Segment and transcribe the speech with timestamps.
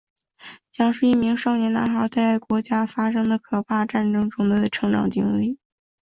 [0.71, 5.59] 讲述一名少年男孩在国家发生的可怕战争中的成长经历。